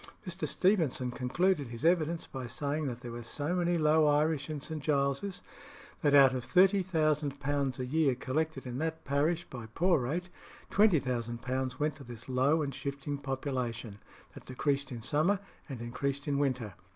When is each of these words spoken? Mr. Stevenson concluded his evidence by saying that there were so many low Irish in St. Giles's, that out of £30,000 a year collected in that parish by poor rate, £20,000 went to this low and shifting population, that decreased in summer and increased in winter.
Mr. 0.25 0.47
Stevenson 0.47 1.11
concluded 1.11 1.67
his 1.67 1.85
evidence 1.85 2.25
by 2.25 2.47
saying 2.47 2.87
that 2.87 3.01
there 3.01 3.11
were 3.11 3.21
so 3.21 3.53
many 3.53 3.77
low 3.77 4.07
Irish 4.07 4.49
in 4.49 4.59
St. 4.59 4.81
Giles's, 4.81 5.43
that 6.01 6.15
out 6.15 6.33
of 6.33 6.43
£30,000 6.51 7.77
a 7.79 7.85
year 7.85 8.15
collected 8.15 8.65
in 8.65 8.79
that 8.79 9.05
parish 9.05 9.45
by 9.47 9.67
poor 9.67 9.99
rate, 9.99 10.29
£20,000 10.71 11.79
went 11.79 11.97
to 11.97 12.03
this 12.03 12.27
low 12.27 12.63
and 12.63 12.73
shifting 12.73 13.19
population, 13.19 13.99
that 14.33 14.47
decreased 14.47 14.91
in 14.91 15.03
summer 15.03 15.39
and 15.69 15.81
increased 15.83 16.27
in 16.27 16.39
winter. 16.39 16.73